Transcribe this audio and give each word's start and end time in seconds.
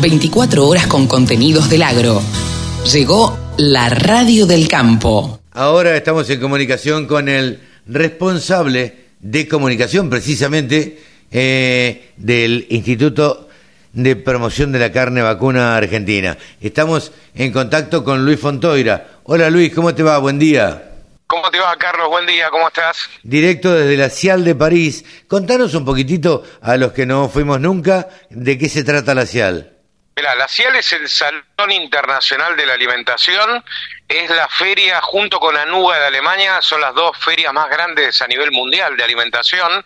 24 0.00 0.66
horas 0.66 0.86
con 0.86 1.06
contenidos 1.06 1.68
del 1.68 1.82
agro. 1.82 2.22
Llegó 2.92 3.36
la 3.56 3.88
radio 3.88 4.46
del 4.46 4.68
campo. 4.68 5.40
Ahora 5.52 5.96
estamos 5.96 6.30
en 6.30 6.40
comunicación 6.40 7.06
con 7.06 7.28
el 7.28 7.60
responsable 7.86 9.06
de 9.18 9.48
comunicación 9.48 10.08
precisamente 10.08 11.02
eh, 11.32 12.12
del 12.16 12.66
Instituto 12.70 13.48
de 13.92 14.14
Promoción 14.14 14.70
de 14.70 14.78
la 14.78 14.92
Carne 14.92 15.22
Vacuna 15.22 15.76
Argentina. 15.76 16.38
Estamos 16.60 17.10
en 17.34 17.52
contacto 17.52 18.04
con 18.04 18.24
Luis 18.24 18.38
Fontoira. 18.38 19.18
Hola 19.24 19.50
Luis, 19.50 19.74
¿cómo 19.74 19.94
te 19.94 20.04
va? 20.04 20.18
Buen 20.18 20.38
día. 20.38 20.84
¿Cómo 21.26 21.50
te 21.50 21.58
va, 21.58 21.76
Carlos? 21.76 22.08
Buen 22.08 22.24
día, 22.24 22.48
¿cómo 22.50 22.68
estás? 22.68 22.96
Directo 23.22 23.74
desde 23.74 23.96
la 23.96 24.08
CIAL 24.08 24.44
de 24.44 24.54
París. 24.54 25.04
Contanos 25.26 25.74
un 25.74 25.84
poquitito 25.84 26.44
a 26.62 26.76
los 26.76 26.92
que 26.92 27.04
no 27.04 27.28
fuimos 27.28 27.60
nunca 27.60 28.08
de 28.30 28.56
qué 28.56 28.68
se 28.68 28.84
trata 28.84 29.14
la 29.14 29.26
CIAL. 29.26 29.77
Mira, 30.28 30.40
la 30.40 30.48
CIAL 30.48 30.76
es 30.76 30.92
el 30.92 31.08
Salón 31.08 31.70
Internacional 31.70 32.54
de 32.54 32.66
la 32.66 32.74
Alimentación, 32.74 33.64
es 34.06 34.28
la 34.28 34.46
feria 34.46 35.00
junto 35.00 35.40
con 35.40 35.56
ANUGA 35.56 36.00
de 36.00 36.06
Alemania, 36.06 36.60
son 36.60 36.82
las 36.82 36.94
dos 36.94 37.16
ferias 37.16 37.50
más 37.54 37.70
grandes 37.70 38.20
a 38.20 38.26
nivel 38.26 38.52
mundial 38.52 38.94
de 38.94 39.04
alimentación. 39.04 39.82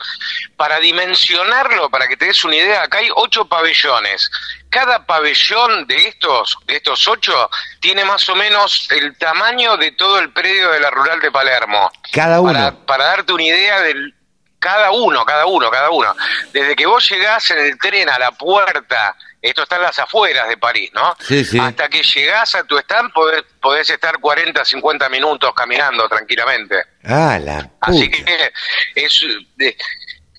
Para 0.57 0.80
dimensionarlo, 0.80 1.91
para 1.91 2.09
que 2.09 2.16
te 2.16 2.25
des 2.25 2.43
una 2.43 2.57
idea, 2.57 2.83
acá 2.83 2.99
hay 2.99 3.09
ocho 3.15 3.45
pabellones. 3.45 4.29
Cada 4.69 5.07
pabellón 5.07 5.87
de 5.87 6.09
estos, 6.09 6.59
de 6.66 6.74
estos 6.74 7.07
ocho, 7.07 7.49
tiene 7.79 8.05
más 8.05 8.29
o 8.29 8.35
menos 8.35 8.88
el 8.91 9.16
tamaño 9.19 9.77
de 9.77 9.93
todo 9.93 10.19
el 10.19 10.33
predio 10.33 10.73
de 10.73 10.80
la 10.80 10.91
rural 10.91 11.21
de 11.21 11.30
Palermo. 11.30 11.88
Cada 12.11 12.41
uno. 12.41 12.52
Para, 12.52 12.73
para 12.73 13.05
darte 13.05 13.33
una 13.33 13.45
idea 13.45 13.80
del 13.83 14.13
cada 14.59 14.93
uno, 14.93 15.24
cada 15.24 15.47
uno, 15.47 15.71
cada 15.71 15.91
uno. 15.91 16.15
Desde 16.52 16.74
que 16.77 16.87
vos 16.87 17.09
llegás 17.09 17.51
en 17.51 17.59
el 17.59 17.79
tren 17.79 18.09
a 18.09 18.19
la 18.19 18.30
puerta 18.30 19.16
esto 19.42 19.64
está 19.64 19.77
en 19.77 19.82
las 19.82 19.98
afueras 19.98 20.48
de 20.48 20.56
París, 20.56 20.91
¿no? 20.95 21.16
Sí, 21.19 21.45
sí. 21.45 21.59
Hasta 21.59 21.88
que 21.88 22.01
llegás 22.02 22.55
a 22.55 22.62
tu 22.62 22.78
stand 22.78 23.12
podés, 23.12 23.42
podés 23.60 23.90
estar 23.90 24.18
40, 24.18 24.65
50 24.65 25.09
minutos 25.09 25.52
caminando 25.52 26.09
tranquilamente. 26.09 26.76
Ah, 27.04 27.38
la 27.43 27.62
puta. 27.62 27.76
Así 27.80 28.09
que 28.09 28.52
es, 28.95 29.26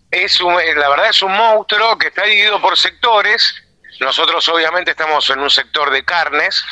es 0.10 0.42
un, 0.42 0.56
la 0.56 0.90
verdad 0.90 1.10
es 1.10 1.22
un 1.22 1.34
monstruo 1.34 1.98
que 1.98 2.08
está 2.08 2.24
dividido 2.24 2.62
por 2.62 2.78
sectores. 2.78 3.54
Nosotros 4.00 4.48
obviamente 4.48 4.92
estamos 4.92 5.30
en 5.30 5.40
un 5.40 5.50
sector 5.50 5.92
de 5.92 6.06
carnes, 6.06 6.64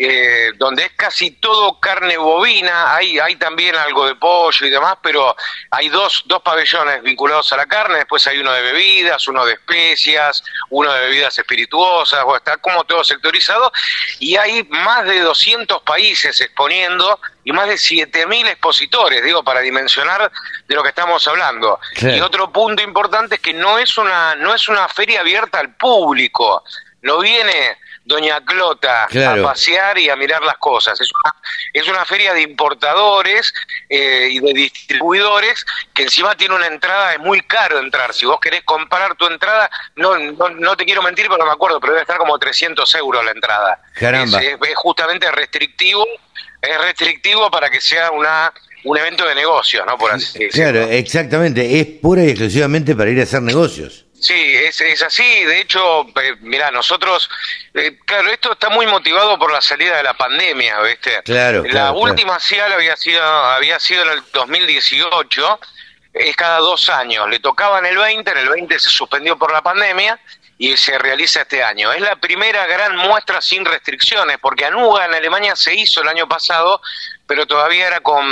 eh, 0.00 0.52
donde 0.56 0.84
es 0.84 0.92
casi 0.92 1.32
todo 1.32 1.80
carne 1.80 2.16
bovina, 2.16 2.94
hay, 2.94 3.18
hay 3.18 3.34
también 3.34 3.74
algo 3.74 4.06
de 4.06 4.14
pollo 4.14 4.64
y 4.64 4.70
demás, 4.70 4.96
pero 5.02 5.34
hay 5.72 5.88
dos, 5.88 6.22
dos 6.26 6.40
pabellones 6.40 7.02
vinculados 7.02 7.52
a 7.52 7.56
la 7.56 7.66
carne, 7.66 7.96
después 7.96 8.24
hay 8.28 8.38
uno 8.38 8.52
de 8.52 8.62
bebidas, 8.62 9.26
uno 9.26 9.44
de 9.44 9.54
especias, 9.54 10.44
uno 10.70 10.92
de 10.92 11.00
bebidas 11.00 11.36
espirituosas, 11.36 12.22
o 12.24 12.36
está 12.36 12.58
como 12.58 12.84
todo 12.84 13.02
sectorizado, 13.02 13.72
y 14.20 14.36
hay 14.36 14.62
más 14.70 15.04
de 15.04 15.18
200 15.18 15.82
países 15.82 16.40
exponiendo 16.40 17.18
y 17.42 17.50
más 17.50 17.66
de 17.66 17.74
7.000 17.74 18.50
expositores, 18.50 19.24
digo, 19.24 19.42
para 19.42 19.60
dimensionar 19.60 20.30
de 20.66 20.74
lo 20.74 20.82
que 20.82 20.90
estamos 20.90 21.26
hablando. 21.26 21.80
Y 22.00 22.20
otro 22.20 22.52
punto 22.52 22.82
importante 22.82 23.36
es 23.36 23.40
que 23.40 23.54
no 23.54 23.78
es 23.78 23.98
una, 23.98 24.36
no 24.36 24.54
es 24.54 24.68
una 24.68 24.86
feria 24.88 25.20
abierta 25.20 25.58
al 25.58 25.74
público, 25.74 26.62
no 27.02 27.20
viene 27.20 27.76
Doña 28.04 28.42
Clota 28.44 29.06
Claro. 29.10 29.44
a 29.46 29.50
pasear 29.50 29.98
y 29.98 30.08
a 30.08 30.16
mirar 30.16 30.42
las 30.42 30.56
cosas. 30.56 30.98
Es 31.00 31.10
una, 31.12 31.34
es 31.74 31.88
una 31.88 32.04
feria 32.06 32.32
de 32.32 32.40
importadores 32.42 33.52
eh, 33.88 34.28
y 34.30 34.40
de 34.40 34.52
distribuidores 34.54 35.64
que 35.94 36.04
encima 36.04 36.34
tiene 36.36 36.54
una 36.54 36.66
entrada, 36.68 37.12
es 37.12 37.18
muy 37.20 37.40
caro 37.42 37.78
entrar. 37.78 38.14
Si 38.14 38.24
vos 38.24 38.38
querés 38.40 38.62
comprar 38.64 39.14
tu 39.16 39.26
entrada, 39.26 39.70
no, 39.96 40.16
no, 40.18 40.48
no 40.48 40.76
te 40.76 40.84
quiero 40.86 41.02
mentir, 41.02 41.26
pero 41.26 41.36
no 41.38 41.44
me 41.46 41.52
acuerdo, 41.52 41.80
pero 41.80 41.92
debe 41.92 42.02
estar 42.02 42.16
como 42.18 42.38
300 42.38 42.94
euros 42.94 43.24
la 43.24 43.32
entrada. 43.32 43.82
Caramba. 43.94 44.40
Es, 44.42 44.54
es- 44.54 44.58
es 44.70 44.74
justamente 44.76 45.30
restrictivo, 45.30 46.06
es 46.62 46.80
restrictivo 46.80 47.50
para 47.50 47.68
que 47.70 47.80
sea 47.80 48.10
una 48.10 48.52
un 48.84 48.96
evento 48.96 49.26
de 49.26 49.34
negocios, 49.34 49.84
¿no? 49.84 49.98
Por 49.98 50.12
así 50.12 50.38
decirlo. 50.38 50.50
Claro, 50.52 50.88
exactamente. 50.92 51.80
Es 51.80 51.86
pura 52.00 52.22
y 52.24 52.28
exclusivamente 52.30 52.94
para 52.94 53.10
ir 53.10 53.18
a 53.20 53.24
hacer 53.24 53.42
negocios. 53.42 54.06
Sí, 54.20 54.56
es, 54.56 54.80
es 54.80 55.02
así. 55.02 55.44
De 55.44 55.60
hecho, 55.60 56.02
eh, 56.20 56.36
mira, 56.40 56.70
nosotros, 56.70 57.30
eh, 57.74 57.98
claro, 58.04 58.30
esto 58.30 58.52
está 58.52 58.68
muy 58.68 58.86
motivado 58.86 59.38
por 59.38 59.52
la 59.52 59.60
salida 59.60 59.96
de 59.96 60.02
la 60.02 60.14
pandemia, 60.14 60.80
¿viste? 60.82 61.22
Claro, 61.24 61.62
La 61.64 61.70
claro, 61.70 61.98
última 61.98 62.38
CIAL 62.40 62.72
había 62.72 62.96
sido, 62.96 63.22
había 63.22 63.78
sido 63.78 64.02
en 64.02 64.10
el 64.10 64.22
2018, 64.32 65.60
es 66.14 66.36
cada 66.36 66.58
dos 66.58 66.88
años. 66.88 67.28
Le 67.28 67.38
tocaba 67.38 67.78
en 67.78 67.86
el 67.86 67.96
20, 67.96 68.30
en 68.30 68.38
el 68.38 68.48
20 68.48 68.78
se 68.78 68.90
suspendió 68.90 69.38
por 69.38 69.52
la 69.52 69.62
pandemia 69.62 70.18
y 70.58 70.76
se 70.76 70.98
realiza 70.98 71.42
este 71.42 71.62
año. 71.62 71.92
Es 71.92 72.00
la 72.00 72.16
primera 72.16 72.66
gran 72.66 72.96
muestra 72.96 73.40
sin 73.40 73.64
restricciones, 73.64 74.38
porque 74.38 74.64
Anuga 74.64 75.06
en 75.06 75.14
Alemania 75.14 75.54
se 75.54 75.72
hizo 75.74 76.02
el 76.02 76.08
año 76.08 76.28
pasado, 76.28 76.82
pero 77.26 77.46
todavía 77.46 77.86
era 77.86 78.00
con 78.00 78.26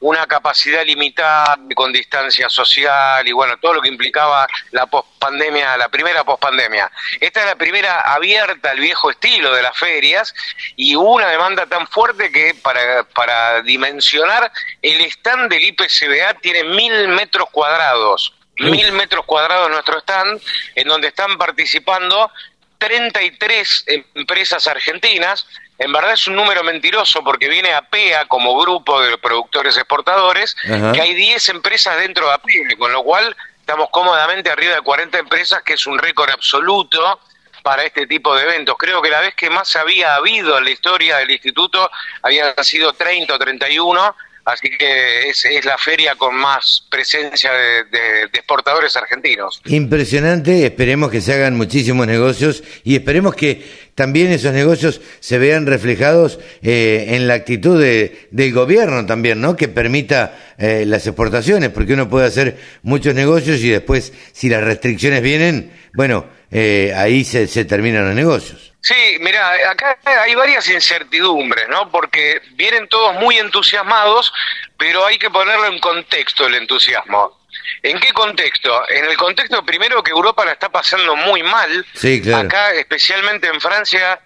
una 0.00 0.26
capacidad 0.26 0.84
limitada, 0.86 1.58
con 1.74 1.92
distancia 1.92 2.48
social 2.48 3.26
y 3.28 3.32
bueno, 3.32 3.58
todo 3.58 3.74
lo 3.74 3.82
que 3.82 3.88
implicaba 3.88 4.46
la 4.70 4.86
pospandemia, 4.86 5.76
la 5.76 5.88
primera 5.88 6.24
pospandemia. 6.24 6.90
Esta 7.20 7.40
es 7.40 7.46
la 7.46 7.56
primera 7.56 8.00
abierta 8.00 8.70
al 8.70 8.80
viejo 8.80 9.10
estilo 9.10 9.54
de 9.54 9.62
las 9.62 9.76
ferias 9.76 10.32
y 10.76 10.96
hubo 10.96 11.14
una 11.14 11.28
demanda 11.28 11.66
tan 11.66 11.86
fuerte 11.88 12.32
que 12.32 12.54
para, 12.62 13.04
para 13.04 13.60
dimensionar 13.62 14.50
el 14.80 15.00
stand 15.02 15.50
del 15.50 15.64
IPCBA 15.64 16.34
tiene 16.40 16.64
mil 16.64 17.08
metros 17.08 17.50
cuadrados 17.50 18.35
mil 18.58 18.92
metros 18.92 19.24
cuadrados 19.24 19.70
nuestro 19.70 19.98
stand, 20.00 20.40
en 20.74 20.88
donde 20.88 21.08
están 21.08 21.36
participando 21.38 22.30
33 22.78 23.84
empresas 24.14 24.66
argentinas. 24.66 25.46
En 25.78 25.92
verdad 25.92 26.12
es 26.12 26.26
un 26.26 26.36
número 26.36 26.64
mentiroso 26.64 27.22
porque 27.22 27.48
viene 27.48 27.74
APEA 27.74 28.26
como 28.26 28.58
grupo 28.58 29.00
de 29.02 29.18
productores 29.18 29.76
exportadores, 29.76 30.56
Ajá. 30.64 30.92
que 30.92 31.00
hay 31.02 31.14
10 31.14 31.50
empresas 31.50 31.98
dentro 31.98 32.26
de 32.28 32.34
APEA, 32.34 32.76
con 32.78 32.92
lo 32.92 33.02
cual 33.02 33.36
estamos 33.60 33.88
cómodamente 33.90 34.50
arriba 34.50 34.74
de 34.74 34.80
40 34.80 35.18
empresas, 35.18 35.62
que 35.62 35.74
es 35.74 35.86
un 35.86 35.98
récord 35.98 36.30
absoluto 36.30 37.20
para 37.62 37.82
este 37.82 38.06
tipo 38.06 38.34
de 38.36 38.44
eventos. 38.44 38.76
Creo 38.78 39.02
que 39.02 39.10
la 39.10 39.20
vez 39.20 39.34
que 39.34 39.50
más 39.50 39.74
había 39.74 40.14
habido 40.14 40.56
en 40.56 40.64
la 40.64 40.70
historia 40.70 41.16
del 41.16 41.32
instituto 41.32 41.90
habían 42.22 42.54
sido 42.62 42.92
30 42.92 43.34
o 43.34 43.38
31, 43.38 44.16
así 44.46 44.70
que 44.70 45.28
es, 45.28 45.44
la 45.64 45.76
feria 45.76 46.14
con 46.14 46.34
más 46.34 46.86
presencia 46.90 47.50
de 47.52 48.22
exportadores 48.32 48.96
argentinos. 48.96 49.60
Impresionante, 49.66 50.64
esperemos 50.64 51.10
que 51.10 51.20
se 51.20 51.34
hagan 51.34 51.56
muchísimos 51.56 52.06
negocios 52.06 52.62
y 52.84 52.94
esperemos 52.96 53.34
que 53.34 53.86
también 53.94 54.30
esos 54.30 54.52
negocios 54.52 55.00
se 55.20 55.38
vean 55.38 55.66
reflejados 55.66 56.38
eh, 56.62 57.06
en 57.10 57.26
la 57.28 57.34
actitud 57.34 57.80
de- 57.80 58.28
del 58.30 58.52
gobierno 58.52 59.04
también, 59.06 59.40
¿no? 59.40 59.56
Que 59.56 59.68
permita 59.68 60.38
eh, 60.58 60.84
las 60.86 61.06
exportaciones, 61.06 61.70
porque 61.70 61.94
uno 61.94 62.08
puede 62.08 62.26
hacer 62.26 62.56
muchos 62.82 63.14
negocios 63.14 63.60
y 63.60 63.70
después, 63.70 64.12
si 64.32 64.48
las 64.48 64.62
restricciones 64.62 65.22
vienen, 65.22 65.72
bueno, 65.94 66.26
eh, 66.50 66.92
ahí 66.94 67.24
se, 67.24 67.46
se 67.46 67.64
terminan 67.64 68.06
los 68.06 68.14
negocios. 68.14 68.74
Sí, 68.86 69.16
mira, 69.18 69.50
acá 69.68 69.98
hay 70.04 70.36
varias 70.36 70.70
incertidumbres, 70.70 71.68
¿no? 71.68 71.90
Porque 71.90 72.40
vienen 72.52 72.86
todos 72.86 73.16
muy 73.16 73.36
entusiasmados, 73.36 74.32
pero 74.78 75.04
hay 75.04 75.18
que 75.18 75.28
ponerlo 75.28 75.66
en 75.66 75.80
contexto 75.80 76.46
el 76.46 76.54
entusiasmo. 76.54 77.36
¿En 77.82 77.98
qué 77.98 78.12
contexto? 78.12 78.88
En 78.88 79.06
el 79.06 79.16
contexto 79.16 79.66
primero 79.66 80.04
que 80.04 80.12
Europa 80.12 80.44
la 80.44 80.52
está 80.52 80.68
pasando 80.68 81.16
muy 81.16 81.42
mal. 81.42 81.84
Sí, 81.94 82.22
claro. 82.22 82.46
Acá, 82.46 82.74
especialmente 82.74 83.48
en 83.48 83.60
Francia, 83.60 84.20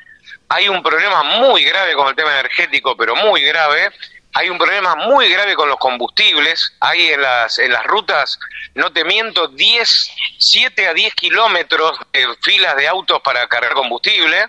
hay 0.51 0.69
un 0.69 0.83
problema 0.83 1.23
muy 1.23 1.65
grave 1.65 1.95
con 1.95 2.09
el 2.09 2.15
tema 2.15 2.39
energético, 2.39 2.95
pero 2.99 3.17
muy 3.17 3.41
grave. 3.41 3.91
Hay 4.33 4.49
un 4.49 4.59
problema 4.59 4.95
muy 4.95 5.29
grave 5.29 5.55
con 5.55 5.69
los 5.69 5.79
combustibles. 5.79 6.73
Hay 6.81 7.09
en 7.09 7.23
las, 7.23 7.59
en 7.59 7.73
las 7.73 7.85
rutas, 7.85 8.39
no 8.75 8.93
te 8.93 9.05
miento, 9.05 9.49
10, 9.49 10.11
7 10.39 10.89
a 10.89 10.95
10 10.95 11.15
kilómetros 11.15 11.99
de 12.13 12.29
filas 12.41 12.77
de 12.77 12.87
autos 12.87 13.21
para 13.23 13.47
cargar 13.49 13.75
combustible. 13.75 14.47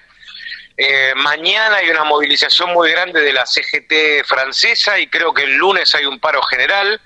Eh, 0.77 1.13
mañana 1.15 1.77
hay 1.77 1.89
una 1.89 2.03
movilización 2.03 2.73
muy 2.73 2.91
grande 2.91 3.21
de 3.21 3.33
la 3.33 3.45
CGT 3.45 4.25
francesa 4.25 4.97
y 4.99 5.07
creo 5.07 5.33
que 5.33 5.43
el 5.43 5.55
lunes 5.55 5.93
hay 5.95 6.05
un 6.05 6.19
paro 6.19 6.41
general. 6.43 6.99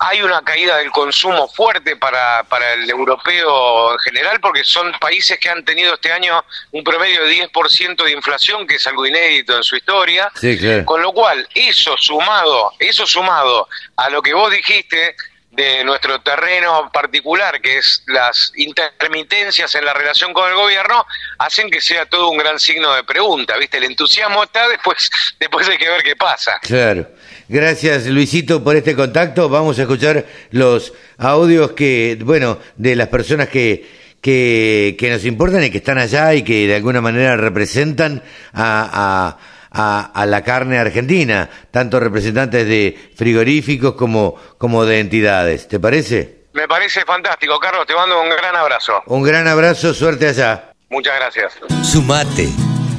Hay 0.00 0.22
una 0.22 0.42
caída 0.42 0.76
del 0.76 0.90
consumo 0.90 1.48
fuerte 1.48 1.96
para, 1.96 2.44
para 2.44 2.74
el 2.74 2.88
europeo 2.88 3.92
en 3.92 3.98
general 3.98 4.38
porque 4.40 4.62
son 4.64 4.92
países 5.00 5.38
que 5.38 5.48
han 5.48 5.64
tenido 5.64 5.94
este 5.94 6.12
año 6.12 6.44
un 6.72 6.84
promedio 6.84 7.24
de 7.24 7.48
10% 7.50 8.04
de 8.04 8.12
inflación, 8.12 8.66
que 8.66 8.76
es 8.76 8.86
algo 8.86 9.06
inédito 9.06 9.56
en 9.56 9.62
su 9.62 9.76
historia. 9.76 10.30
Sí, 10.34 10.56
claro. 10.56 10.84
Con 10.84 11.02
lo 11.02 11.12
cual, 11.12 11.48
eso 11.54 11.96
sumado, 11.96 12.72
eso 12.78 13.06
sumado 13.06 13.68
a 13.96 14.08
lo 14.10 14.22
que 14.22 14.34
vos 14.34 14.50
dijiste 14.50 15.16
de 15.58 15.82
nuestro 15.82 16.20
terreno 16.20 16.88
particular, 16.92 17.60
que 17.60 17.78
es 17.78 18.04
las 18.06 18.52
intermitencias 18.54 19.74
en 19.74 19.84
la 19.84 19.92
relación 19.92 20.32
con 20.32 20.48
el 20.48 20.54
gobierno, 20.54 21.04
hacen 21.38 21.68
que 21.68 21.80
sea 21.80 22.06
todo 22.06 22.30
un 22.30 22.38
gran 22.38 22.60
signo 22.60 22.94
de 22.94 23.02
pregunta, 23.02 23.56
¿viste? 23.56 23.78
El 23.78 23.84
entusiasmo 23.84 24.44
está, 24.44 24.68
después, 24.68 25.10
después 25.40 25.68
hay 25.68 25.76
que 25.76 25.88
ver 25.88 26.04
qué 26.04 26.14
pasa. 26.14 26.60
Claro. 26.62 27.08
Gracias 27.48 28.06
Luisito 28.06 28.62
por 28.62 28.76
este 28.76 28.94
contacto. 28.94 29.48
Vamos 29.48 29.80
a 29.80 29.82
escuchar 29.82 30.26
los 30.52 30.92
audios 31.16 31.72
que, 31.72 32.16
bueno, 32.20 32.60
de 32.76 32.94
las 32.94 33.08
personas 33.08 33.48
que, 33.48 33.97
que, 34.20 34.96
que 34.98 35.10
nos 35.10 35.24
importan 35.24 35.64
y 35.64 35.70
que 35.70 35.78
están 35.78 35.98
allá 35.98 36.34
y 36.34 36.42
que 36.42 36.66
de 36.66 36.76
alguna 36.76 37.00
manera 37.00 37.36
representan 37.36 38.22
a, 38.52 39.38
a, 39.72 40.12
a, 40.14 40.26
la 40.26 40.42
carne 40.42 40.78
argentina, 40.78 41.48
tanto 41.70 42.00
representantes 42.00 42.66
de 42.66 43.12
frigoríficos 43.14 43.94
como, 43.94 44.34
como 44.58 44.84
de 44.84 45.00
entidades. 45.00 45.68
¿Te 45.68 45.78
parece? 45.78 46.46
Me 46.52 46.66
parece 46.66 47.04
fantástico, 47.04 47.58
Carlos. 47.60 47.86
Te 47.86 47.94
mando 47.94 48.20
un 48.20 48.28
gran 48.30 48.56
abrazo. 48.56 49.02
Un 49.06 49.22
gran 49.22 49.46
abrazo, 49.46 49.94
suerte 49.94 50.28
allá. 50.28 50.72
Muchas 50.90 51.14
gracias. 51.16 51.52
Sumate. 51.82 52.48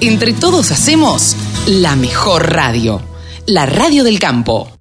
Entre 0.01 0.33
todos 0.33 0.71
hacemos 0.71 1.35
la 1.67 1.95
mejor 1.95 2.53
radio, 2.53 3.01
la 3.47 3.65
radio 3.65 4.03
del 4.03 4.19
campo. 4.19 4.78